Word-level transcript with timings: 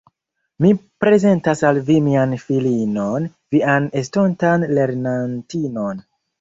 Mi 0.63 0.69
prezentas 1.03 1.61
al 1.69 1.81
vi 1.91 1.99
mian 2.07 2.33
filinon, 2.45 3.29
vian 3.57 3.89
estontan 4.05 4.69
lernantinon. 4.77 6.07